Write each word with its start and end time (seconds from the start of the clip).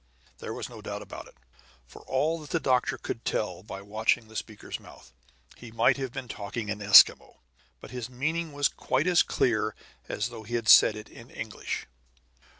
There 0.39 0.51
was 0.55 0.67
no 0.67 0.81
doubt 0.81 1.03
about 1.03 1.27
it. 1.27 1.35
For 1.85 2.01
all 2.07 2.39
that 2.41 2.49
the 2.49 2.59
doctor 2.59 2.97
could 2.97 3.23
tell 3.23 3.61
by 3.61 3.83
watching 3.83 4.27
the 4.29 4.35
speaker's 4.35 4.79
mouth, 4.79 5.13
he 5.57 5.71
might 5.71 5.97
have 5.97 6.11
been 6.11 6.27
talking 6.27 6.69
in 6.69 6.79
Eskimo. 6.79 7.35
But 7.79 7.91
his 7.91 8.09
meaning 8.09 8.51
was 8.51 8.67
quite 8.67 9.05
as 9.05 9.21
clear 9.21 9.75
as 10.09 10.29
though 10.29 10.41
he 10.41 10.55
had 10.55 10.67
said 10.67 10.95
it 10.95 11.07
in 11.07 11.29
English. 11.29 11.85